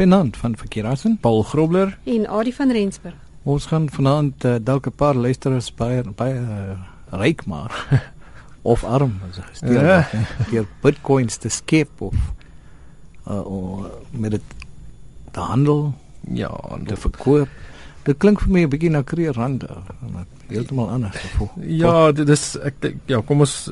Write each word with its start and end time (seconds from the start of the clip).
Goeienaand 0.00 0.36
van 0.36 0.56
Verkeerassen, 0.56 1.18
Paul 1.20 1.42
Grobler 1.42 1.98
en 2.04 2.28
Adie 2.28 2.54
van 2.54 2.70
Rensburg. 2.72 3.14
Ons 3.42 3.66
gaan 3.66 3.90
vanaand 3.90 4.44
uh, 4.44 4.54
dalk 4.62 4.86
'n 4.86 4.96
paar 4.96 5.14
luisteraars 5.14 5.74
baie 5.74 6.02
baie 6.16 6.38
uh, 6.40 6.78
ryk 7.10 7.44
maar 7.44 8.00
of 8.72 8.84
arm 8.84 9.20
as 9.28 9.36
jy 9.36 9.42
gestuur 9.42 9.84
ja. 9.84 10.08
deur 10.50 10.66
bitcoins 10.80 11.36
te 11.36 11.48
skep 11.48 12.00
of 12.00 12.16
uh, 13.28 13.44
of 13.44 13.92
met 14.10 14.30
dit 14.30 14.46
te 15.30 15.40
handel 15.40 15.92
ja 16.32 16.48
en 16.48 16.84
te 16.84 16.96
verkoop. 16.96 17.48
Dit 18.04 18.18
klink 18.18 18.40
vir 18.40 18.50
my 18.50 18.60
'n 18.64 18.70
bietjie 18.70 18.90
na 18.90 19.02
kreer 19.02 19.32
rande 19.32 19.68
heeltemal 20.50 20.88
anders 20.90 21.16
gevoel. 21.16 21.50
Ja, 21.80 22.12
dit 22.12 22.28
is 22.28 22.56
ek 22.62 22.92
ja, 23.10 23.20
kom 23.26 23.44
ons 23.44 23.70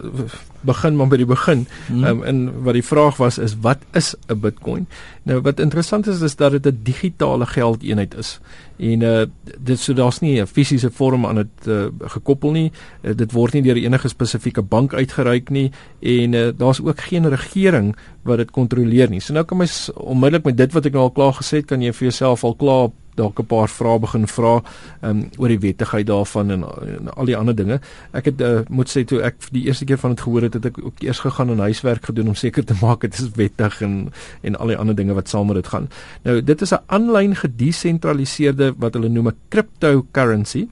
begin 0.67 0.97
maar 0.99 1.11
by 1.11 1.19
die 1.21 1.29
begin. 1.29 1.67
Hmm. 1.87 2.05
Um, 2.05 2.23
en 2.27 2.41
wat 2.67 2.77
die 2.79 2.85
vraag 2.85 3.19
was 3.23 3.39
is 3.43 3.57
wat 3.63 3.83
is 3.99 4.15
'n 4.29 4.41
Bitcoin? 4.41 4.87
Nou 5.23 5.41
wat 5.41 5.61
interessant 5.61 6.07
is 6.07 6.21
is 6.21 6.37
dat 6.37 6.53
dit 6.53 6.67
'n 6.67 6.81
digitale 6.83 7.47
geldeenheid 7.47 8.15
is. 8.15 8.41
En 8.79 9.03
uh 9.03 9.27
dit 9.59 9.79
so 9.79 9.93
daar's 9.93 10.21
nie 10.21 10.41
'n 10.41 10.47
fisiese 10.47 10.91
vorm 10.91 11.27
aan 11.27 11.35
dit 11.35 11.67
uh, 11.67 11.87
gekoppel 12.01 12.51
nie. 12.51 12.73
Uh, 13.03 13.15
dit 13.15 13.33
word 13.33 13.53
nie 13.53 13.63
deur 13.63 13.77
enige 13.77 14.09
spesifieke 14.09 14.63
bank 14.63 14.95
uitgereik 14.95 15.51
nie 15.51 15.73
en 16.01 16.33
uh, 16.33 16.49
daar's 16.57 16.81
ook 16.81 17.01
geen 17.01 17.29
regering 17.29 17.97
wat 18.23 18.37
dit 18.37 18.51
kontroleer 18.51 19.11
nie. 19.11 19.21
So 19.21 19.33
nou 19.33 19.45
kan 19.45 19.59
mens 19.59 19.91
onmiddellik 19.95 20.45
met 20.45 20.57
dit 20.57 20.73
wat 20.73 20.87
ek 20.87 20.93
nou 20.93 21.03
al 21.03 21.11
klaar 21.11 21.35
gesê 21.35 21.57
het, 21.57 21.67
kan 21.67 21.83
jy 21.83 21.93
vir 21.93 22.09
jouself 22.09 22.45
al 22.45 22.55
klaar 22.55 22.91
dalk 23.19 23.41
'n 23.43 23.47
paar 23.51 23.69
vrae 23.69 23.99
begin 23.99 24.27
vra 24.31 24.55
um, 25.03 25.29
oor 25.39 25.49
die 25.49 25.59
wettigheid 25.59 26.07
daarvan 26.07 26.51
en, 26.55 26.65
en 26.65 27.11
al 27.15 27.31
die 27.31 27.37
ander 27.37 27.57
dinge. 27.57 27.81
Ek 28.13 28.31
het 28.31 28.41
uh, 28.41 28.63
moet 28.69 28.91
sê 28.91 29.05
toe 29.05 29.21
ek 29.23 29.51
die 29.53 29.67
eerste 29.67 29.85
keer 29.85 29.99
van 29.99 30.15
dit 30.15 30.25
gehoor 30.27 30.49
het, 30.49 30.55
het 30.55 30.71
ek 30.71 30.79
ook 30.83 31.03
eers 31.03 31.23
gegaan 31.27 31.51
en 31.51 31.65
huiswerk 31.67 32.11
gedoen 32.11 32.33
om 32.33 32.39
seker 32.39 32.65
te 32.65 32.79
maak 32.85 33.01
dit 33.07 33.15
is 33.19 33.31
wettig 33.37 33.83
en 33.83 34.13
en 34.43 34.57
al 34.57 34.73
die 34.73 34.79
ander 34.79 34.95
dinge 34.95 35.15
wat 35.15 35.29
saam 35.29 35.47
met 35.51 35.61
dit 35.63 35.71
gaan. 35.75 35.89
Nou 36.25 36.41
dit 36.43 36.63
is 36.63 36.73
'n 36.73 36.85
aanlyn 36.87 37.35
gedesentraliseerde 37.37 38.75
wat 38.79 38.95
hulle 38.95 39.09
noem 39.09 39.29
'n 39.29 39.39
cryptocurrency 39.49 40.69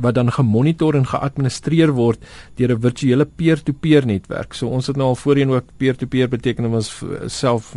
wat 0.00 0.14
dan 0.14 0.32
gemonitor 0.32 0.96
en 0.96 1.06
geadministreer 1.06 1.92
word 1.92 2.18
deur 2.56 2.72
'n 2.72 2.80
virtuele 2.80 3.24
peer-to-peer 3.24 4.06
netwerk. 4.06 4.52
So 4.54 4.68
ons 4.68 4.86
het 4.86 4.96
nou 4.96 5.08
al 5.08 5.16
voorheen 5.16 5.50
ook 5.50 5.64
peer-to-peer 5.76 6.28
beteken 6.28 6.64
ons 6.64 7.04
self 7.26 7.76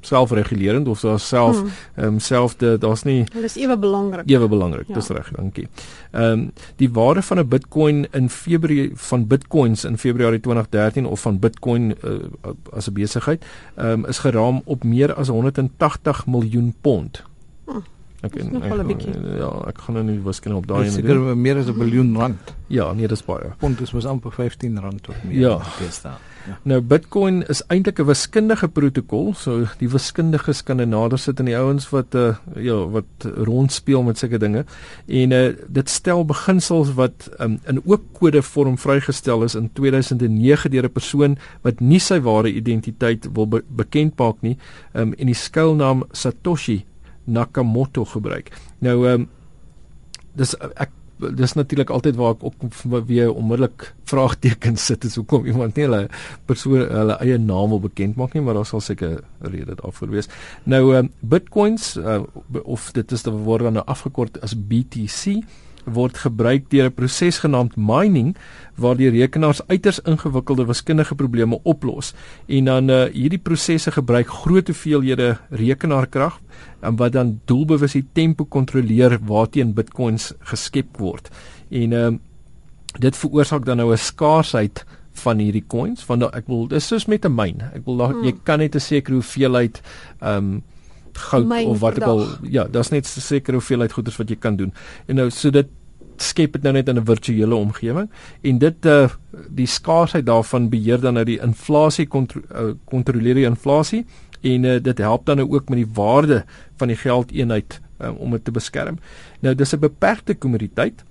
selfregulerend 0.00 0.88
of 0.88 0.98
so 0.98 1.16
self 1.16 1.60
hmm. 1.60 1.70
ehm 1.94 2.06
um, 2.06 2.18
self 2.18 2.56
de 2.56 2.76
daar's 2.78 3.02
nie 3.02 3.24
Dit 3.32 3.42
is 3.42 3.56
ewe 3.56 3.78
belangrik. 3.78 4.30
Ewe 4.30 4.48
belangrik, 4.48 4.88
ja. 4.88 4.94
dis 4.94 5.08
reg, 5.08 5.30
dankie. 5.36 5.68
Ehm 6.10 6.24
um, 6.24 6.52
die 6.76 6.90
waarde 6.90 7.22
van 7.22 7.38
'n 7.38 7.48
Bitcoin 7.48 8.06
in 8.10 8.30
Februarie 8.30 8.90
van 8.94 9.26
Bitcoins 9.26 9.84
in 9.84 9.98
Februarie 9.98 10.40
2013 10.40 11.06
of 11.06 11.20
van 11.20 11.38
Bitcoin 11.38 11.94
uh, 12.04 12.12
as 12.72 12.88
'n 12.88 12.92
besigheid 12.92 13.44
ehm 13.74 13.86
um, 13.86 14.06
is 14.06 14.18
geraam 14.18 14.62
op 14.64 14.84
meer 14.84 15.14
as 15.14 15.28
180 15.28 16.26
miljoen 16.26 16.74
pond. 16.80 17.22
Hmm. 17.64 17.84
Ek 18.20 18.34
en 18.36 18.56
ek, 18.60 19.04
ja, 19.38 19.50
ek 19.70 19.78
gaan 19.80 19.96
nou 19.96 20.02
nie 20.04 20.18
wiskunde 20.24 20.58
op 20.58 20.66
daai 20.68 20.82
en 20.84 20.96
dit 20.96 21.06
is 21.08 21.36
meer 21.36 21.56
as 21.56 21.68
'n 21.72 21.78
biljoen 21.78 22.16
rand. 22.16 22.54
Ja, 22.68 22.92
nee, 22.92 23.08
dis 23.08 23.22
baie. 23.24 23.54
Pond 23.58 23.80
is 23.80 23.92
mos 23.92 24.04
amper 24.04 24.30
15 24.32 24.78
rand 24.78 25.02
tot 25.02 25.16
meer. 25.24 25.40
Ja. 25.40 25.60
Ja. 26.46 26.56
Nou 26.64 26.80
Bitcoin 26.80 27.42
is 27.48 27.62
eintlik 27.68 27.98
'n 28.00 28.06
wiskundige 28.06 28.68
protokol, 28.68 29.34
so 29.34 29.66
die 29.78 29.88
wiskundiges 29.88 30.62
kan 30.62 30.76
nader 30.76 31.18
sit 31.18 31.40
aan 31.40 31.46
die 31.46 31.56
ouens 31.56 31.90
wat 31.90 32.14
uh 32.14 32.34
ja, 32.56 32.88
wat 32.88 33.04
rondspeel 33.24 34.02
met 34.02 34.18
sulke 34.18 34.38
dinge. 34.38 34.64
En 35.06 35.32
uh 35.32 35.52
dit 35.68 35.88
stel 35.88 36.24
beginsels 36.24 36.94
wat 36.94 37.30
um, 37.38 37.58
in 37.66 37.80
oop 37.84 38.02
kode 38.12 38.42
vorm 38.42 38.78
vrygestel 38.78 39.44
is 39.44 39.54
in 39.54 39.70
2009 39.72 40.70
deur 40.70 40.84
'n 40.84 40.92
persoon 40.92 41.38
wat 41.62 41.80
nie 41.80 42.00
sy 42.00 42.20
ware 42.20 42.52
identiteit 42.52 43.28
wil 43.32 43.46
be 43.46 43.62
bekend 43.68 44.18
maak 44.18 44.36
nie, 44.40 44.56
um 44.92 45.14
en 45.18 45.26
die 45.26 45.34
skuilnaam 45.34 46.04
Satoshi 46.12 46.84
Nakamoto 47.30 48.04
gebruik. 48.04 48.50
Nou 48.84 48.96
um 49.10 49.28
dis 50.38 50.54
ek 50.78 50.96
dis 51.20 51.52
natuurlik 51.52 51.90
altyd 51.92 52.16
waar 52.16 52.36
ek 52.36 52.44
ook 52.48 53.02
weer 53.06 53.32
onmiddellik 53.32 53.90
vraagtekens 54.08 54.86
sit 54.88 55.04
is 55.04 55.18
hoekom 55.20 55.44
iemand 55.50 55.76
nie 55.76 55.84
hulle 55.84 56.06
persoon 56.48 56.86
hulle 56.86 57.16
eie 57.20 57.38
naam 57.38 57.74
wil 57.74 57.82
bekend 57.84 58.16
maak 58.16 58.34
nie 58.34 58.42
maar 58.44 58.56
daar 58.56 58.68
sal 58.68 58.80
seker 58.84 59.18
rede 59.44 59.76
daarvoor 59.82 60.14
wees. 60.14 60.30
Nou 60.64 60.96
um, 60.96 61.10
Bitcoins 61.20 61.96
uh, 62.00 62.22
of 62.62 62.90
dit 62.96 63.12
is 63.12 63.26
te 63.26 63.34
word 63.34 63.68
dan 63.68 63.80
nou 63.80 63.84
afgekort 63.86 64.40
as 64.46 64.56
BTC 64.56 65.42
word 65.84 66.18
gebruik 66.18 66.70
deur 66.70 66.88
'n 66.88 66.94
proses 66.94 67.38
genaamd 67.38 67.76
mining 67.76 68.36
waar 68.76 68.96
die 68.96 69.10
rekenaars 69.10 69.60
uiters 69.68 70.00
ingewikkelde 70.00 70.66
wiskundige 70.66 71.14
probleme 71.14 71.58
oplos. 71.62 72.14
En 72.46 72.64
dan 72.64 72.90
uh, 72.90 73.04
hierdie 73.12 73.38
prosesse 73.38 73.90
gebruik 73.90 74.28
groot 74.28 74.66
hoeveelhede 74.66 75.38
rekenaarkrag 75.50 76.40
en 76.80 76.96
wat 76.96 77.12
dan 77.12 77.40
doelbewus 77.44 77.92
die 77.92 78.06
tempo 78.12 78.44
kontroleer 78.44 79.18
waarteen 79.20 79.74
bitcoins 79.74 80.32
geskep 80.40 80.96
word. 80.96 81.30
En 81.70 81.92
uh, 81.92 82.10
dit 82.98 83.16
veroorsaak 83.16 83.64
dan 83.64 83.76
nou 83.76 83.92
'n 83.92 83.98
skaarsheid 83.98 84.84
van 85.12 85.38
hierdie 85.38 85.64
coins 85.66 86.06
want 86.06 86.22
ek 86.34 86.46
wil 86.46 86.66
dis 86.70 86.86
soos 86.86 87.06
met 87.06 87.24
'n 87.24 87.34
myn. 87.34 87.62
Ek 87.74 87.84
wil 87.84 87.96
daar, 87.96 88.12
hmm. 88.12 88.24
jy 88.24 88.34
kan 88.42 88.58
net 88.58 88.74
'n 88.74 88.80
sekere 88.80 89.14
hoeveelheid 89.14 89.82
ehm 90.20 90.36
um, 90.36 90.62
goud 91.18 91.46
Mijn 91.46 91.66
of 91.66 91.80
wat 91.80 91.96
ek 91.96 92.02
al 92.02 92.26
ja, 92.42 92.64
daar's 92.64 92.90
net 92.90 93.06
seker 93.06 93.52
hoeveelheid 93.52 93.92
goederes 93.92 94.18
wat 94.18 94.28
jy 94.28 94.36
kan 94.36 94.56
doen. 94.56 94.72
En 95.06 95.14
nou 95.14 95.30
so 95.30 95.50
dit 95.50 95.66
skep 96.20 96.52
dit 96.52 96.62
nou 96.62 96.72
net 96.72 96.88
in 96.88 96.98
'n 96.98 97.04
virtuele 97.04 97.54
omgewing 97.54 98.10
en 98.42 98.58
dit 98.58 98.86
uh 98.86 99.08
die 99.48 99.66
skaarsheid 99.66 100.26
daarvan 100.26 100.68
beheer 100.68 101.00
dan 101.00 101.14
nou 101.14 101.24
die 101.24 101.40
inflasie 101.40 102.06
kontro 102.06 102.40
uh, 102.52 102.72
kontroleer 102.84 103.34
die 103.34 103.48
inflasie 103.48 104.04
en 104.40 104.64
uh, 104.64 104.80
dit 104.82 104.98
help 104.98 105.26
dan 105.26 105.36
nou 105.36 105.48
ook 105.50 105.68
met 105.68 105.78
die 105.78 105.92
waarde 105.94 106.44
van 106.76 106.88
die 106.88 106.96
geldeenheid 106.96 107.80
uh, 108.00 108.10
om 108.18 108.30
dit 108.30 108.44
te 108.44 108.50
beskerm. 108.50 108.98
Nou 109.40 109.54
dis 109.54 109.72
'n 109.72 109.78
beperkte 109.78 110.34
kommoditeit 110.34 111.04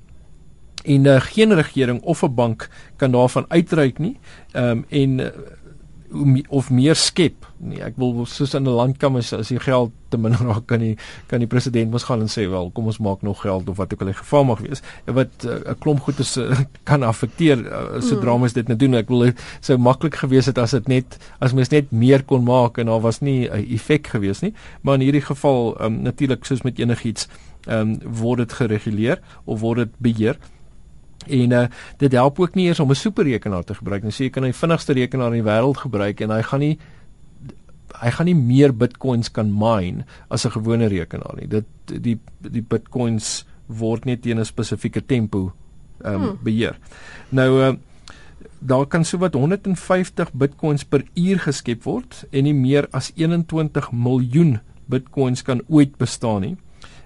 en 0.83 1.05
uh, 1.05 1.21
geen 1.21 1.53
regering 1.53 2.01
of 2.01 2.23
'n 2.23 2.33
bank 2.33 2.69
kan 2.95 3.11
daarvan 3.11 3.45
uitreik 3.47 3.99
nie. 3.99 4.17
Ehm 4.51 4.69
um, 4.69 4.85
en 4.89 5.31
of 6.49 6.69
meer 6.69 6.95
skep. 6.95 7.45
Nee, 7.61 7.81
ek 7.85 7.97
wil 8.01 8.25
soos 8.25 8.55
in 8.57 8.63
'n 8.63 8.73
land 8.73 8.97
kan 8.97 9.15
as 9.15 9.33
as 9.33 9.49
die 9.49 9.59
geld 9.59 9.91
te 10.09 10.17
min 10.17 10.33
raak 10.47 10.65
kan 10.67 10.79
die 10.79 10.95
kan 11.27 11.39
die 11.39 11.47
president 11.47 11.91
mos 11.91 12.03
gaan 12.03 12.21
en 12.21 12.31
sê 12.31 12.49
wel 12.49 12.71
kom 12.73 12.85
ons 12.85 12.97
maak 12.99 13.21
nog 13.21 13.41
geld 13.41 13.69
of 13.69 13.77
wat 13.77 13.93
ook 13.93 14.01
al 14.01 14.11
die 14.11 14.17
geval 14.17 14.43
mag 14.43 14.59
wees. 14.59 14.81
Wat 15.05 15.45
eh, 15.45 15.49
'n 15.49 15.69
uh, 15.69 15.75
klomp 15.79 15.99
goed 16.01 16.19
is 16.19 16.37
uh, 16.37 16.59
kan 16.89 17.03
affekteer 17.03 17.57
uh, 17.59 18.01
sodra 18.01 18.37
mens 18.37 18.53
dit 18.53 18.67
net 18.67 18.79
doen. 18.79 18.95
Ek 18.95 19.09
wil 19.09 19.31
sou 19.61 19.77
maklik 19.77 20.15
gewees 20.15 20.45
het 20.45 20.57
as 20.57 20.71
dit 20.71 20.87
net 20.87 21.17
as 21.39 21.53
mens 21.53 21.69
net 21.69 21.91
meer 21.91 22.23
kon 22.23 22.43
maak 22.43 22.77
en 22.77 22.85
daar 22.85 23.01
was 23.01 23.21
nie 23.21 23.49
'n 23.49 23.53
uh, 23.53 23.73
effek 23.73 24.07
gewees 24.07 24.41
nie. 24.41 24.53
Maar 24.81 24.95
in 24.95 25.01
hierdie 25.01 25.25
geval 25.25 25.77
um, 25.81 26.01
natuurlik 26.01 26.45
soos 26.45 26.63
met 26.63 26.79
enigiets 26.79 27.27
um, 27.67 27.99
word 28.01 28.37
dit 28.37 28.53
gereguleer 28.53 29.19
of 29.45 29.59
word 29.59 29.77
dit 29.77 29.93
beheer. 29.99 30.37
En 31.27 31.51
uh, 31.51 31.65
dit 31.97 32.11
help 32.11 32.39
ook 32.39 32.55
nie 32.55 32.67
eers 32.67 32.79
om 32.79 32.89
'n 32.89 32.95
superrekenaar 32.95 33.63
te 33.63 33.75
gebruik 33.75 34.03
nie. 34.03 34.11
So 34.11 34.23
jy 34.23 34.29
kan 34.29 34.45
'n 34.45 34.53
vinnigste 34.53 34.93
rekenaar 34.93 35.33
in 35.33 35.43
die 35.43 35.51
wêreld 35.51 35.77
gebruik 35.77 36.21
en 36.21 36.29
hy 36.29 36.41
gaan 36.41 36.59
nie 36.59 36.77
hy 37.99 38.11
gaan 38.11 38.25
nie 38.25 38.37
meer 38.37 38.71
bitcoins 38.75 39.31
kan 39.31 39.51
mine 39.51 40.05
as 40.29 40.45
'n 40.45 40.51
gewone 40.51 40.87
rekenaar 40.87 41.35
nie. 41.35 41.47
Dit 41.47 41.65
die 41.85 42.19
die 42.39 42.61
bitcoins 42.61 43.45
word 43.67 44.05
net 44.05 44.21
teen 44.21 44.39
'n 44.39 44.45
spesifieke 44.45 45.05
tempo 45.05 45.53
ehm 46.03 46.15
um, 46.15 46.21
hmm. 46.21 46.37
beheer. 46.43 46.77
Nou 47.29 47.61
uh, 47.61 47.75
daar 48.59 48.85
kan 48.85 49.05
sowat 49.05 49.33
150 49.33 50.33
bitcoins 50.33 50.83
per 50.83 51.03
uur 51.15 51.39
geskep 51.39 51.83
word 51.83 52.25
en 52.31 52.43
nie 52.43 52.53
meer 52.53 52.87
as 52.91 53.11
21 53.15 53.91
miljoen 53.91 54.59
bitcoins 54.85 55.41
kan 55.41 55.61
ooit 55.67 55.97
bestaan 55.97 56.41
nie. 56.41 56.57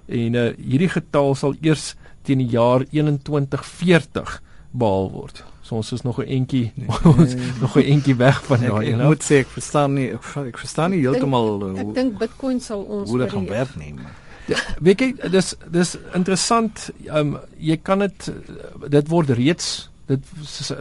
En 0.06 0.36
uh, 0.36 0.50
hierdie 0.58 0.90
getal 0.90 1.36
sal 1.36 1.56
eers 1.62 1.96
teen 2.24 2.42
die 2.44 2.50
jaar 2.52 2.86
2140 2.90 4.42
behaal 4.74 5.12
word. 5.14 5.44
So 5.64 5.78
ons 5.80 5.92
is 5.96 6.02
nog 6.02 6.20
'n 6.20 6.28
entjie 6.28 6.72
nee, 6.76 6.88
nog 7.64 7.78
'n 7.78 7.88
entjie 7.96 8.16
weg 8.16 8.44
van 8.46 8.60
daai. 8.60 8.88
Ek, 8.88 9.00
ek 9.00 9.06
moet 9.06 9.24
sê 9.24 9.40
ek 9.44 9.48
verstaan 9.48 9.94
nie 9.94 10.10
ek, 10.12 10.26
ek 10.48 10.58
verstaan 10.58 10.92
nie 10.92 11.00
heeltemal 11.00 11.48
hoe 11.62 11.80
Ek 11.80 11.94
dink 11.96 12.18
Bitcoin 12.18 12.60
sal 12.60 12.84
ons 12.84 13.10
hoe 13.10 13.20
dit 13.20 13.32
gaan 13.32 13.48
werk 13.48 13.76
neem. 13.76 14.00
Ja, 14.48 14.58
weet 14.84 15.00
jy 15.00 15.30
dis 15.32 15.56
dis 15.72 15.98
interessant 16.14 16.90
um, 17.08 17.38
jy 17.58 17.78
kan 17.78 18.00
dit 18.00 18.32
dit 18.90 19.08
word 19.08 19.30
reeds 19.30 19.90
dit 20.06 20.26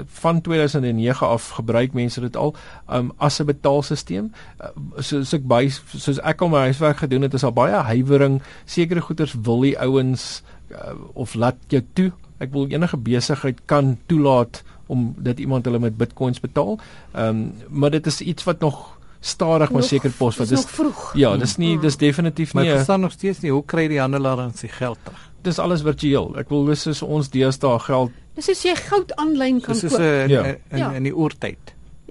van 0.07 0.41
2009 0.41 1.27
af 1.27 1.49
gebruik 1.49 1.93
mense 1.93 2.21
dit 2.21 2.37
al 2.37 2.55
um, 2.91 3.13
as 3.17 3.39
'n 3.41 3.47
betaalstelsel. 3.47 4.31
Uh, 4.61 4.69
soos 4.97 5.33
ek 5.33 5.47
by 5.47 5.69
soos 5.97 6.19
ek 6.19 6.43
al 6.43 6.49
my 6.49 6.59
huiswerk 6.59 6.97
gedoen 6.97 7.23
het, 7.23 7.35
is 7.35 7.45
al 7.45 7.53
baie 7.53 7.75
huiwering. 7.75 8.43
Sekere 8.65 9.01
goederes 9.01 9.35
wil 9.43 9.61
die 9.61 9.79
ouens 9.79 10.43
uh, 10.71 10.95
of 11.13 11.35
laat 11.35 11.57
jou 11.69 11.83
toe. 11.93 12.13
Ek 12.39 12.53
wil 12.53 12.67
enige 12.67 12.97
besigheid 12.97 13.61
kan 13.65 13.99
toelaat 14.07 14.63
om 14.87 15.15
dit 15.17 15.39
iemand 15.39 15.65
hulle 15.65 15.79
met 15.79 15.97
bitcoins 15.97 16.41
betaal. 16.41 16.79
Ehm 17.13 17.29
um, 17.29 17.53
maar 17.69 17.91
dit 17.91 18.07
is 18.07 18.21
iets 18.21 18.45
wat 18.45 18.61
nog 18.61 18.99
stadig 19.21 19.71
maar 19.71 19.83
seker 19.83 20.11
pos 20.11 20.37
wat 20.37 20.49
dis 20.49 20.65
vroeg. 20.67 21.13
Ja, 21.15 21.37
dis 21.37 21.57
nie 21.57 21.79
dis 21.79 21.97
definitief 21.97 22.53
nie. 22.53 22.63
Maar 22.63 22.71
ek 22.71 22.77
verstaan 22.83 23.01
nog 23.01 23.13
steeds 23.13 23.41
nie 23.41 23.53
hoe 23.55 23.65
kry 23.65 23.87
die 23.89 24.01
handelaar 24.01 24.39
aan 24.39 24.55
sy 24.59 24.69
geld 24.69 24.99
terug? 25.05 25.32
Dis 25.43 25.59
alles 25.59 25.83
virtueel. 25.83 26.37
Ek 26.39 26.49
wil 26.51 26.65
dis 26.67 27.03
ons 27.03 27.29
deesdae 27.31 27.79
geld 27.79 28.11
Dis 28.35 28.49
as 28.49 28.63
jy 28.65 28.75
goud 28.77 29.13
aanlyn 29.17 29.61
kan 29.61 29.75
koop. 29.75 29.83
Dis 29.83 29.93
is 29.93 29.99
'n 29.99 30.29
ja. 30.31 30.43
in, 30.45 30.57
in, 30.71 30.95
in 30.95 31.03
die 31.03 31.15
oortyd. 31.17 31.59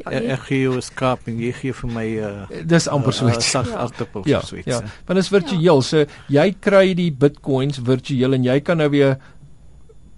Ja, 0.02 0.12
Ek, 0.12 0.24
jy- 0.24 0.30
ek 0.32 0.40
gee 0.40 0.62
jou 0.62 0.76
'n 0.76 0.82
skaap 0.82 1.20
en 1.28 1.40
jy 1.40 1.52
gee 1.52 1.74
vir 1.74 1.90
my 1.90 2.06
'n 2.06 2.24
uh, 2.52 2.64
Dis 2.66 2.88
amper 2.88 3.14
so 3.14 3.28
iets. 3.30 3.50
sag 3.52 3.68
Ja. 3.70 3.78
aardappels 3.78 4.26
Ja, 4.28 4.38
of 4.38 4.46
so 4.46 4.56
iets. 4.56 4.66
ja. 4.68 4.80
Want 4.82 5.08
dit 5.08 5.18
is 5.18 5.30
virtueel. 5.30 5.82
So 5.82 6.06
jy 6.30 6.56
kry 6.60 6.94
die 6.94 7.12
Bitcoins 7.12 7.78
virtueel 7.80 8.34
en 8.34 8.44
jy 8.44 8.60
kan 8.62 8.78
nou 8.78 8.90
weer 8.90 9.18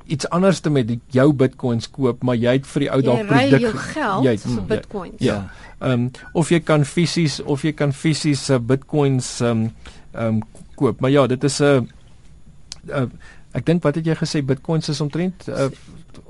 iets 0.07 0.27
anders 0.29 0.59
te 0.59 0.69
met 0.69 0.87
die, 0.87 0.99
jou 1.11 1.33
Bitcoins 1.33 1.87
koop, 1.89 2.23
maar 2.23 2.35
jy 2.35 2.51
het 2.57 2.65
vir 2.67 2.79
die 2.79 2.89
ou 2.91 3.01
Jy 3.01 3.21
ry 3.21 3.27
produk 3.27 3.59
jou 3.61 3.73
geld 3.73 4.23
jy- 4.23 4.37
vir 4.37 4.51
mm, 4.61 4.67
Bitcoins. 4.67 5.15
Ja. 5.19 5.49
Ehm 5.81 5.91
um, 5.91 6.11
of 6.33 6.49
jy 6.49 6.59
kan 6.59 6.83
fisies 6.85 7.39
of 7.39 7.61
jy 7.63 7.71
kan 7.71 7.93
fisies 7.93 8.49
uh, 8.49 8.57
Bitcoins 8.59 9.41
ehm 9.41 9.49
um, 9.51 9.71
ehm 10.13 10.25
um, 10.27 10.41
koop. 10.75 10.99
Maar 11.01 11.11
ja, 11.11 11.27
dit 11.27 11.43
is 11.43 11.59
'n 11.61 11.63
uh, 11.63 11.81
uh, 12.89 13.05
ek 13.53 13.65
dink 13.65 13.83
wat 13.83 13.95
het 13.95 14.05
jy 14.05 14.15
gesê 14.15 14.41
Bitcoins 14.45 14.89
is 14.89 15.01
omtrent 15.01 15.47
uh, 15.47 15.69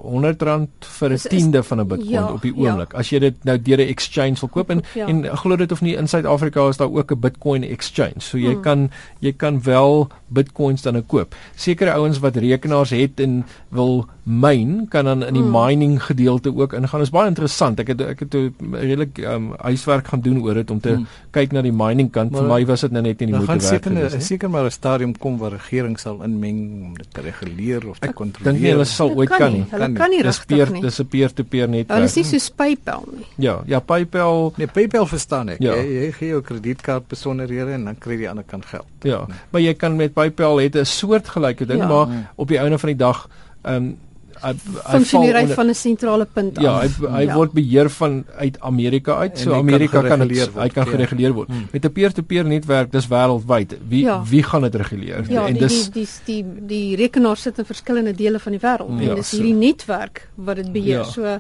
R100 0.04 0.88
vir 1.00 1.10
'n 1.14 1.18
tiende 1.30 1.64
van 1.64 1.80
'n 1.80 1.88
Bitcoin 1.88 2.10
ja, 2.12 2.32
op 2.32 2.42
die 2.42 2.54
ja. 2.56 2.70
oomblik. 2.72 2.94
As 2.94 3.10
jy 3.10 3.20
dit 3.20 3.44
nou 3.44 3.58
deur 3.58 3.78
'n 3.80 3.88
exchange 3.90 4.40
wil 4.40 4.50
koop 4.50 4.70
en 4.70 4.82
Ja. 4.96 5.08
en 5.08 5.26
glo 5.38 5.56
dit 5.56 5.72
of 5.72 5.82
nie 5.82 5.96
in 5.96 6.08
Suid-Afrika 6.08 6.68
is 6.70 6.78
daar 6.78 6.92
ook 6.92 7.12
'n 7.12 7.20
Bitcoin 7.20 7.64
exchange. 7.64 8.20
So 8.20 8.38
jy 8.38 8.54
Hmm. 8.54 8.62
kan 8.62 8.92
jy 9.20 9.32
kan 9.34 9.62
wel 9.64 10.08
Bitcoins 10.28 10.82
dan 10.82 11.06
koop. 11.06 11.36
Sekere 11.56 11.92
ouens 11.94 12.20
wat 12.20 12.36
rekenaars 12.36 12.90
het 12.90 13.20
en 13.20 13.46
wil 13.70 14.06
mine 14.26 14.86
kan 14.90 15.06
dan 15.06 15.24
in 15.24 15.34
die 15.34 15.42
Hmm. 15.44 15.52
mining 15.52 16.04
gedeelte 16.04 16.56
ook 16.56 16.74
ingaan. 16.74 17.00
Dit 17.00 17.08
is 17.08 17.10
baie 17.10 17.28
interessant. 17.28 17.80
Ek 17.80 17.88
het 17.88 18.02
ek 18.02 18.20
het 18.20 18.34
redelik 18.72 19.18
um, 19.18 19.54
huiswerk 19.60 20.08
gaan 20.08 20.22
doen 20.22 20.42
oor 20.42 20.54
dit 20.54 20.72
om 20.72 20.80
te 20.80 20.90
Hmm. 20.90 21.08
kyk 21.32 21.52
na 21.52 21.62
die 21.62 21.72
mining 21.72 22.10
kant. 22.12 22.32
Maar 22.32 22.42
Vir 22.42 22.50
my 22.50 22.66
was 22.66 22.82
dit 22.82 22.92
nou 22.92 23.02
net 23.04 23.20
nie 23.20 23.28
die 23.28 23.36
gaan 23.36 23.46
moeite 23.46 23.68
werd 23.70 23.84
seker 23.84 23.92
gewees 23.96 24.14
nie. 24.14 24.22
seker 24.22 24.50
maar 24.50 24.66
'n 24.66 24.72
stadium 24.72 25.18
kom 25.18 25.38
waar 25.38 25.52
regering 25.52 26.00
sal 26.00 26.22
inmeng 26.24 26.86
om 26.86 26.94
dit 26.98 27.08
te 27.14 27.22
reguleer 27.22 27.90
of 27.90 28.00
te 28.00 28.08
Ek 28.08 28.16
kontroleer. 28.16 28.52
dink 28.54 28.64
nie 28.64 28.72
hulle 28.72 28.86
sal 28.86 29.08
Dit 29.10 29.18
ooit 29.18 29.30
kan 29.30 29.52
nie. 29.54 29.66
Hulle 29.70 29.82
Kan 29.82 29.90
nie. 29.92 29.98
kan 30.00 30.10
nie 30.10 30.22
Dis 30.24 30.38
regtig 30.40 30.46
peer 30.58 30.72
nie. 30.72 30.82
dis 30.82 31.00
'n 31.00 31.06
peer-to-peer 31.08 31.66
Hulle 31.68 31.78
netwerk. 31.78 32.04
is 32.04 32.16
nie 32.16 32.40
so 32.40 32.54
PayPal 32.56 33.04
nie. 33.18 33.26
Ja, 33.38 33.62
ja 33.66 33.80
PayPal 33.80 34.54
Nee, 34.58 34.68
PayPal 34.68 35.06
verstaan 35.06 35.50
ek. 35.50 35.60
Ja. 35.60 35.74
Jy, 35.76 35.84
jy 36.06 36.12
gee 36.12 36.28
jou 36.30 36.42
kredietkaart 36.42 37.08
besonderhede 37.08 37.72
en 37.74 37.84
dan 37.86 37.98
kry 37.98 38.12
jy 38.12 38.16
aan 38.16 38.20
die 38.20 38.30
ander 38.30 38.44
kant 38.48 38.66
geld. 38.66 38.86
Ja, 39.02 39.28
maar 39.52 39.62
jy 39.62 39.74
kan 39.74 39.96
met 39.96 40.14
PayPal 40.14 40.58
het 40.62 40.76
'n 40.76 40.86
soortgelyke 40.86 41.66
ding, 41.66 41.80
Ja. 41.82 41.88
maar 41.88 42.08
Mm. 42.08 42.26
op 42.36 42.48
die 42.48 42.58
einde 42.58 42.78
van 42.80 42.88
die 42.90 42.98
dag 42.98 43.28
ehm 43.64 43.76
um, 43.76 43.98
hy 44.44 44.52
hy 44.54 44.92
Funksioneer 44.98 45.36
hy 45.40 45.46
van 45.56 45.70
'n 45.70 45.74
sentrale 45.76 46.26
punt 46.26 46.58
af. 46.58 46.64
Ja, 46.64 46.74
hy 46.82 46.88
hy 47.18 47.24
Ja. 47.26 47.36
word 47.36 47.52
beheer 47.54 47.90
van 47.90 48.26
uit 48.38 48.60
Amerika 48.60 49.16
uit. 49.16 49.32
En 49.32 49.38
So 49.38 49.54
Amerika 49.54 50.02
kan 50.02 50.20
gereguleer 50.20 50.46
dit 50.46 50.56
hy 50.62 50.68
kan 50.70 50.86
ja. 50.86 50.92
gereguleer 50.92 51.34
word. 51.34 51.48
Hmm. 51.48 51.68
Met 51.72 51.86
'n 51.86 51.92
peer-to-peer 51.92 52.46
netwerk 52.46 52.92
dis 52.92 53.08
wêreldwyd. 53.08 53.78
Wie 53.88 54.04
Ja. 54.04 54.22
wie 54.26 54.44
gaan 54.44 54.62
dit 54.62 54.76
reguleer? 54.76 55.26
Ja, 55.30 55.48
en 55.48 55.54
die, 55.54 55.62
dis 55.68 55.90
die 55.90 56.08
die 56.26 56.44
die 56.44 56.66
die 56.68 56.96
rekenaar 56.96 57.38
sit 57.38 57.58
in 57.60 57.66
verskillende 57.66 58.14
dele 58.14 58.40
van 58.40 58.52
die 58.52 58.62
wêreld 58.62 59.00
Ja, 59.02 59.10
en 59.10 59.16
dis 59.16 59.30
so. 59.30 59.38
hierdie 59.38 59.54
netwerk 59.56 60.30
wat 60.36 60.56
dit 60.56 60.72
beheer. 60.72 61.00
Ja. 61.00 61.04
So 61.04 61.22
uh 61.24 61.40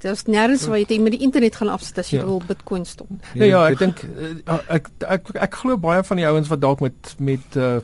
daar's 0.00 0.22
nêrens 0.28 0.66
waar 0.68 0.78
jy 0.78 0.84
dit 0.86 1.00
met 1.00 1.12
die 1.12 1.20
internet 1.20 1.56
gaan 1.56 1.68
afsit 1.68 1.98
as 1.98 2.10
jy 2.10 2.18
Ja. 2.18 2.24
wil 2.24 2.40
Bitcoin 2.46 2.84
stop. 2.84 3.08
Ja 3.34 3.44
ja, 3.44 3.66
ek 3.68 3.78
dink 3.78 3.98
eh, 4.46 4.54
ek 4.68 4.88
ek 5.08 5.28
ek 5.34 5.54
glo 5.54 5.76
baie 5.76 6.04
van 6.04 6.16
die 6.16 6.26
ouens 6.26 6.48
wat 6.48 6.60
dalk 6.60 6.80
met 6.80 7.14
met 7.18 7.40
uh 7.56 7.80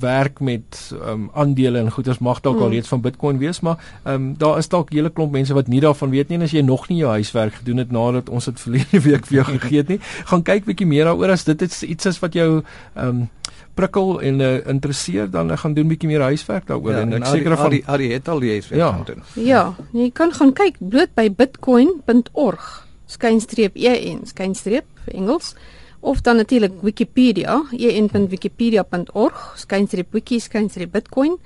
werk 0.00 0.40
met 0.40 0.92
um 1.10 1.30
aandele 1.34 1.78
en 1.78 1.90
goederes 1.90 2.18
mag 2.18 2.40
dalk 2.40 2.58
al 2.60 2.66
Mm. 2.66 2.72
reeds 2.72 2.88
van 2.88 3.00
Bitcoin 3.00 3.38
wees, 3.38 3.60
maar 3.60 3.76
um 4.04 4.34
daar 4.38 4.58
is 4.58 4.68
dalk 4.68 4.90
'n 4.90 4.94
hele 4.96 5.10
klomp 5.10 5.32
mense 5.32 5.54
wat 5.54 5.66
nie 5.68 5.80
daarvan 5.80 6.10
weet 6.10 6.28
nie 6.28 6.36
en 6.38 6.42
as 6.44 6.50
jy 6.50 6.60
nog 6.60 6.88
nie 6.88 6.98
jou 6.98 7.10
huiswerk 7.10 7.54
gedoen 7.54 7.76
het 7.76 7.90
nadat 7.90 8.28
ons 8.28 8.44
dit 8.44 8.60
verlede 8.60 9.00
week 9.08 9.26
vir 9.26 9.34
jou 9.42 9.44
gegee 9.58 9.76
het 9.78 9.88
nie, 9.88 10.00
gaan 10.24 10.42
kyk 10.42 10.64
bietjie 10.64 10.86
meer 10.86 11.04
daaroor 11.04 11.30
as 11.30 11.44
dit 11.44 11.62
iets 11.62 11.82
iets 11.82 12.06
is 12.06 12.18
wat 12.18 12.32
jou 12.34 12.62
um 12.96 13.28
prikkel 13.74 14.20
en 14.22 14.40
uh, 14.40 14.66
interesseer 14.66 15.30
dan 15.30 15.58
gaan 15.58 15.74
doen 15.74 15.88
bietjie 15.88 16.08
meer 16.08 16.20
huiswerk 16.20 16.66
daaroor 16.66 16.92
Ja, 16.92 17.00
en 17.00 17.12
ek 17.12 17.26
seker 17.26 17.56
van 17.56 17.66
Adi 17.66 17.82
Adi 17.86 18.12
het 18.12 18.28
al 18.28 18.40
die 18.40 18.50
huiswerk 18.50 18.80
Ja. 18.80 18.90
gaan 18.92 19.04
doen. 19.06 19.22
Ja, 19.44 19.74
jy 19.92 20.10
kan 20.10 20.32
gaan 20.32 20.52
kyk 20.52 20.74
bloot 20.80 21.14
by 21.14 21.30
bitcoin.org 21.30 22.86
skynstreep 23.06 23.76
en 23.76 24.26
skynstreep 24.26 24.84
vir 25.04 25.14
Engels 25.14 25.54
of 26.00 26.20
dan 26.20 26.36
natuurlik 26.36 26.72
Wikipedia, 26.82 27.64
en.wikipedia.org 27.72 29.52
skynstreep 29.56 30.12
wiki 30.12 30.40
skynstreep 30.40 30.92
bitcoin. 30.92 31.38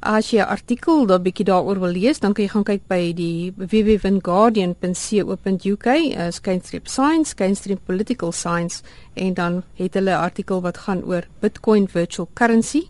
As 0.00 0.30
jy 0.30 0.38
'n 0.38 0.46
artikel 0.46 1.06
daar 1.06 1.20
bietjie 1.20 1.44
daaroor 1.44 1.80
wil 1.80 1.90
lees, 1.90 2.20
dan 2.20 2.32
kan 2.32 2.44
jy 2.44 2.50
gaan 2.50 2.64
kyk 2.64 2.82
by 2.88 3.12
die 3.12 3.52
www.guardian.co.uk, 3.56 5.86
uh, 5.86 6.30
skynstreep 6.30 6.88
science, 6.88 7.30
skynstreep 7.30 7.78
political 7.86 8.32
science 8.32 8.82
en 9.14 9.34
dan 9.34 9.62
het 9.74 9.94
hulle 9.94 10.10
'n 10.10 10.20
artikel 10.20 10.60
wat 10.60 10.78
gaan 10.78 11.04
oor 11.04 11.22
Bitcoin 11.40 11.88
virtual 11.88 12.28
currency 12.34 12.88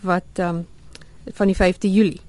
wat 0.00 0.38
um, 0.38 0.66
van 1.32 1.46
die 1.46 1.56
5de 1.56 1.88
Julie. 1.88 2.20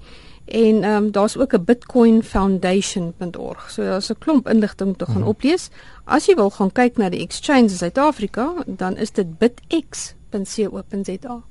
En 0.48 0.82
ehm 0.82 1.04
um, 1.04 1.10
daar's 1.12 1.36
ook 1.36 1.52
'n 1.54 1.64
bitcoinfoundation.org. 1.64 3.70
So 3.70 3.82
daar's 3.82 4.08
'n 4.10 4.18
klomp 4.18 4.48
inligting 4.48 4.96
te 4.96 5.04
gaan 5.04 5.20
Mhm. 5.20 5.28
oplees. 5.28 5.68
As 6.04 6.26
jy 6.26 6.34
wil 6.34 6.50
gaan 6.50 6.72
kyk 6.72 6.96
na 6.96 7.08
die 7.08 7.20
exchange 7.20 7.62
in 7.62 7.68
Suid-Afrika, 7.70 8.54
dan 8.66 8.96
is 8.96 9.10
dit 9.12 9.26
bitx.co.za. 10.32 11.42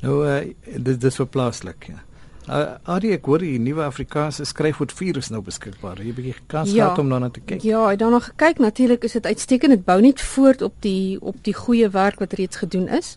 Nou 0.00 0.26
uh, 0.28 0.38
dit 0.76 1.00
dis 1.00 1.16
vir 1.16 1.26
plaaslik, 1.26 1.84
ja. 1.88 2.02
Uh, 2.48 2.70
Adi 2.82 3.10
ek 3.12 3.24
hoor 3.26 3.38
die 3.38 3.58
nuwe 3.60 3.82
Afrikaanse 3.84 4.44
skryfwoord 4.44 4.92
4 4.92 5.16
is 5.16 5.28
nou 5.28 5.42
beskikbaar. 5.42 5.98
Jy 6.02 6.08
'n 6.08 6.14
bietjie 6.14 6.34
kans 6.46 6.72
Ja. 6.72 6.82
gehad 6.84 6.98
om 6.98 7.08
daarna 7.08 7.30
te 7.30 7.40
kyk. 7.40 7.62
Ja, 7.62 7.84
ek 7.84 7.90
het 7.90 7.98
daarna 7.98 8.18
gekyk. 8.18 8.58
Natuurlik 8.58 9.04
is 9.04 9.12
dit 9.12 9.26
uitstekend. 9.26 9.70
Dit 9.72 9.84
bou 9.84 10.00
net 10.00 10.20
voort 10.20 10.62
op 10.62 10.72
die 10.80 11.20
op 11.20 11.36
die 11.42 11.54
goeie 11.54 11.88
werk 11.90 12.18
wat 12.18 12.32
reeds 12.32 12.56
gedoen 12.56 12.88
is. 12.88 13.16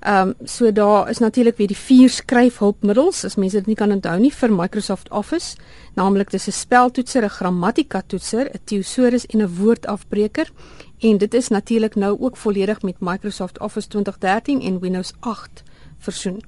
Ehm 0.00 0.28
um, 0.28 0.34
so 0.44 0.72
daar 0.72 1.10
is 1.10 1.18
natuurlik 1.18 1.56
weer 1.56 1.66
die 1.66 1.76
vier 1.76 2.10
skryfhulpmiddels 2.10 3.24
as 3.24 3.36
mense 3.36 3.56
dit 3.56 3.66
nie 3.66 3.76
kan 3.76 3.90
onthou 3.90 4.18
nie 4.20 4.32
vir 4.32 4.52
Microsoft 4.52 5.10
Office, 5.10 5.56
naamlik 5.94 6.30
dis 6.30 6.46
'n 6.48 6.52
speltoetser, 6.52 7.24
'n 7.24 7.30
grammatika 7.30 8.02
toetser, 8.06 8.50
'n 8.52 8.60
thesaurus 8.64 9.26
en 9.26 9.42
'n 9.42 9.56
woordafbreker. 9.56 10.50
En 10.98 11.18
dit 11.18 11.34
is 11.34 11.48
natuurlik 11.48 11.94
nou 11.94 12.20
ook 12.20 12.36
volledig 12.36 12.82
met 12.82 13.00
Microsoft 13.00 13.60
Office 13.60 13.88
2013 13.88 14.62
en 14.62 14.80
Windows 14.80 15.12
8 15.20 15.62
versoen. 15.98 16.42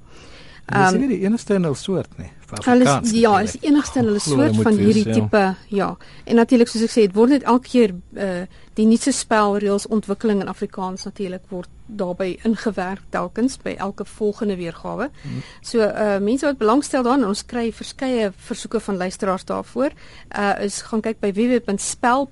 Dis 0.69 0.77
Ehm, 0.77 0.99
nie 0.99 1.07
die 1.07 1.25
enigste 1.25 1.53
in 1.53 1.63
hul 1.63 1.75
soort 1.75 2.17
nie. 2.17 2.29
Hulle 2.65 2.99
is 3.01 3.11
ja, 3.11 3.39
is 3.41 3.51
die 3.51 3.69
enigste 3.69 3.99
in 3.99 4.05
hulle 4.05 4.19
soort 4.19 4.55
van 4.55 4.75
wees, 4.75 4.85
hierdie 4.85 5.07
ja. 5.07 5.13
tipe 5.13 5.55
ja. 5.67 5.97
En 6.25 6.35
natuurlik 6.35 6.67
soos 6.67 6.83
ek 6.83 6.93
sê, 6.93 7.05
dit 7.07 7.15
word 7.15 7.29
net 7.29 7.43
elke 7.43 7.67
keer 7.67 7.95
uh 8.13 8.45
die 8.79 8.85
nuutste 8.87 9.11
spelreëls 9.11 9.89
ontwikkeling 9.91 10.39
in 10.41 10.47
Afrikaans 10.47 11.03
natuurlik 11.03 11.41
word 11.49 11.67
daarbey 11.89 12.39
ingewerk 12.43 13.01
telkens 13.09 13.57
by 13.57 13.75
elke 13.77 14.05
volgende 14.05 14.55
weergawe. 14.55 15.09
Hmm. 15.21 15.41
So 15.61 15.79
uh 15.79 16.17
mense 16.17 16.45
wat 16.45 16.57
belangstel 16.57 17.03
daarin, 17.03 17.25
ons 17.27 17.45
kry 17.45 17.71
verskeie 17.73 18.31
versoeke 18.35 18.79
van 18.79 18.97
luisteraars 18.97 19.45
daarvoor. 19.45 19.91
Uh 20.37 20.63
is 20.63 20.81
gaan 20.81 21.01
kyk 21.01 21.19
by 21.19 21.31
www.spel.co.za. 21.33 22.29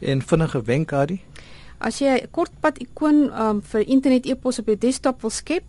En 0.00 0.22
vinnige 0.22 0.62
wenk 0.62 0.92
Adi. 0.92 1.22
As 1.78 1.98
jy 1.98 2.20
'n 2.20 2.30
kortpad 2.30 2.78
ikoon 2.78 3.32
um, 3.32 3.62
vir 3.62 3.88
internet 3.88 4.26
e-pos 4.26 4.58
op 4.58 4.66
jou 4.66 4.78
desktop 4.78 5.20
wil 5.20 5.30
skep, 5.30 5.64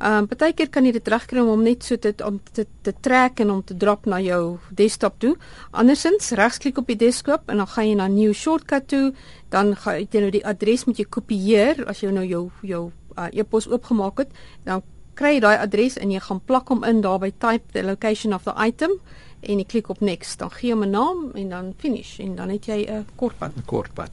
um, 0.00 0.26
partykeer 0.30 0.70
kan 0.72 0.86
jy 0.86 0.92
dit 0.96 1.08
regkry 1.12 1.42
om 1.44 1.62
net 1.64 1.84
so 1.86 1.96
te 2.00 2.12
om 2.26 2.38
te, 2.52 2.66
te 2.82 2.92
trek 3.04 3.40
en 3.44 3.50
om 3.56 3.62
te 3.64 3.76
drop 3.76 4.06
na 4.10 4.20
jou 4.20 4.58
desktop 4.76 5.18
toe. 5.22 5.34
Andersins 5.70 6.32
regsklik 6.38 6.78
op 6.78 6.90
die 6.90 6.98
desktop 7.00 7.50
en 7.50 7.62
dan 7.62 7.70
gaan 7.70 7.88
jy 7.88 7.96
na 8.00 8.08
new 8.08 8.32
shortcut 8.32 8.88
toe, 8.88 9.12
dan 9.50 9.74
gaan 9.76 10.00
jy 10.02 10.24
nou 10.24 10.30
die 10.30 10.46
adres 10.46 10.86
moet 10.88 10.98
jy 10.98 11.08
kopieer 11.08 11.84
as 11.90 12.02
jy 12.04 12.12
nou 12.14 12.24
jou 12.26 12.46
jou 12.62 12.86
uh, 13.16 13.28
e-pos 13.32 13.68
oopgemaak 13.70 14.24
het, 14.24 14.32
dan 14.64 14.84
kry 15.18 15.36
jy 15.36 15.44
daai 15.44 15.58
adres 15.60 15.98
en 16.00 16.12
jy 16.14 16.20
gaan 16.24 16.40
plak 16.40 16.70
hom 16.72 16.84
in 16.88 17.02
daar 17.04 17.20
by 17.20 17.32
type 17.42 17.72
the 17.74 17.82
location 17.84 18.32
of 18.32 18.46
the 18.48 18.54
item 18.56 18.96
en 19.40 19.60
jy 19.60 19.66
klik 19.68 19.88
op 19.92 20.00
next, 20.04 20.38
dan 20.40 20.50
gee 20.52 20.72
hom 20.72 20.84
'n 20.84 20.90
naam 20.90 21.30
en 21.34 21.48
dan 21.48 21.72
finish 21.78 22.18
en 22.20 22.36
dan 22.36 22.48
het 22.50 22.66
jy 22.66 22.86
'n 22.88 23.06
kortpad. 23.16 23.56
'n 23.56 23.64
Kort 23.66 23.94
pad. 23.94 24.10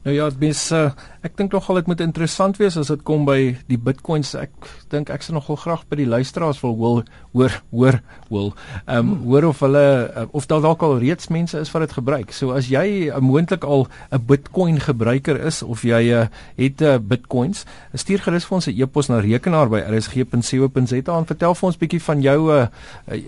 Nou 0.00 0.14
ja, 0.16 0.30
mens 0.40 0.62
uh, 0.72 0.86
ek 1.26 1.34
dink 1.36 1.52
nogal 1.52 1.76
dit 1.82 1.88
moet 1.90 2.00
interessant 2.00 2.56
wees 2.56 2.78
as 2.80 2.88
dit 2.88 3.02
kom 3.04 3.26
by 3.28 3.52
die 3.68 3.76
Bitcoins. 3.76 4.30
Ek 4.38 4.52
dink 4.88 5.10
ek 5.12 5.26
sal 5.26 5.36
nogal 5.36 5.58
graag 5.60 5.82
by 5.90 5.98
die 6.00 6.06
luisteraars 6.08 6.62
wil 6.64 6.72
hoor 6.78 7.02
hoor 7.34 7.58
hoor 7.68 7.98
wil. 8.30 8.48
Ehm 8.86 8.96
um, 8.96 9.10
hmm. 9.10 9.26
hoor 9.28 9.48
of 9.50 9.60
hulle 9.60 9.82
uh, 10.08 10.24
of 10.32 10.48
daar 10.48 10.62
dalk 10.64 10.86
al 10.86 10.96
reeds 11.02 11.28
mense 11.28 11.60
is 11.60 11.72
wat 11.74 11.84
dit 11.84 11.92
gebruik. 11.98 12.32
So 12.32 12.56
as 12.56 12.70
jy 12.72 13.10
uh, 13.10 13.20
moontlik 13.20 13.66
al 13.68 13.88
'n 14.08 14.24
Bitcoin 14.24 14.80
gebruiker 14.80 15.36
is 15.36 15.60
of 15.62 15.84
jy 15.84 16.00
uh, 16.16 16.26
het 16.56 16.80
uh, 16.80 16.96
Bitcoins, 16.96 17.66
stuur 17.92 18.24
gerus 18.24 18.48
vir 18.48 18.56
ons 18.56 18.68
'n 18.72 18.80
e-pos 18.80 19.12
na 19.12 19.20
rekenaar 19.20 19.68
by 19.68 19.84
rsg.co.za 19.84 21.12
en 21.18 21.28
vertel 21.28 21.54
vir 21.54 21.66
ons 21.68 21.76
bietjie 21.76 22.00
van 22.00 22.24
jou 22.24 22.40
uh, 22.48 22.66
uh, 23.12 23.20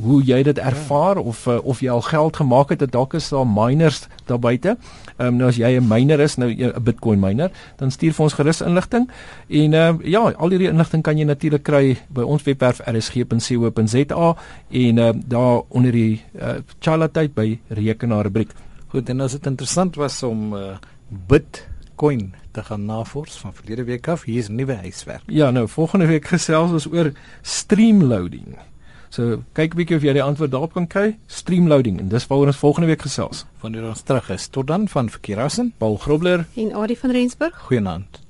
hoe 0.00 0.22
jy 0.24 0.42
dit 0.42 0.58
ervaar 0.58 1.16
of 1.20 1.46
uh, 1.46 1.58
of 1.62 1.80
jy 1.84 1.90
al 1.92 2.02
geld 2.06 2.36
gemaak 2.36 2.72
het, 2.72 2.84
dalk 2.92 3.14
is 3.14 3.28
daar 3.28 3.46
miners 3.46 4.06
daar 4.26 4.40
buite. 4.40 4.76
Ehm 5.16 5.26
um, 5.26 5.36
nou 5.36 5.48
as 5.48 5.56
jy 5.56 5.78
'n 5.78 5.88
miner 5.88 6.20
is, 6.20 6.36
nou 6.36 6.50
'n 6.50 6.82
Bitcoin 6.82 7.20
miner, 7.20 7.50
dan 7.76 7.90
stuur 7.90 8.12
vir 8.12 8.24
ons 8.24 8.32
gerus 8.32 8.60
inligting. 8.60 9.10
En 9.48 9.74
ehm 9.74 10.00
uh, 10.00 10.06
ja, 10.06 10.20
al 10.20 10.48
hierdie 10.48 10.68
inligting 10.68 11.02
kan 11.02 11.18
jy 11.18 11.24
natuurlik 11.24 11.62
kry 11.62 11.96
by 12.08 12.22
ons 12.22 12.42
webwerf 12.42 12.80
rsg.co.za 12.86 14.36
en 14.70 14.98
ehm 14.98 15.16
uh, 15.16 15.22
daar 15.26 15.62
onder 15.68 15.92
die 15.92 16.22
uh, 16.34 16.54
chalatyd 16.80 17.34
by 17.34 17.60
rekenaar 17.68 18.24
rubriek. 18.24 18.50
Goed, 18.88 19.08
en 19.08 19.20
as 19.20 19.32
dit 19.32 19.46
interessant 19.46 19.96
was 19.96 20.22
om 20.22 20.54
uh, 20.54 20.76
Bitcoin 21.08 22.34
te 22.52 22.62
gaan 22.62 22.84
navors 22.84 23.36
van 23.36 23.52
verlede 23.52 23.84
week 23.84 24.08
af, 24.08 24.24
hier 24.24 24.38
is 24.38 24.48
nuwe 24.48 24.74
huiswerk. 24.74 25.22
Ja, 25.26 25.50
nou 25.50 25.68
volgende 25.68 26.06
week 26.06 26.26
gesels 26.26 26.70
ons 26.70 26.86
oor 26.86 27.12
streamloading. 27.42 28.71
So 29.12 29.42
kyk 29.52 29.74
'n 29.74 29.76
bietjie 29.76 29.96
of 29.96 30.04
jy 30.06 30.12
die 30.16 30.24
antwoord 30.24 30.50
daarop 30.54 30.72
kan 30.72 30.86
kry. 30.86 31.18
Streamloading 31.28 32.00
en 32.00 32.08
dis 32.08 32.26
waaroor 32.26 32.46
ons 32.46 32.56
volgende 32.56 32.88
week 32.88 33.02
gesels. 33.04 33.44
Wanneer 33.60 33.84
ons 33.84 34.00
terug 34.00 34.30
is. 34.30 34.48
Tot 34.48 34.66
dan 34.66 34.88
van 34.88 35.10
Verkeerassen, 35.10 35.72
Paul 35.78 35.96
Grobler 35.96 36.46
en 36.56 36.72
Adie 36.72 36.98
van 36.98 37.10
Rensburg. 37.10 37.58
Goeienaand. 37.68 38.21